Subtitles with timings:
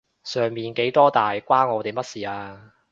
[0.23, 2.73] 上面幾多大關我哋乜事啊？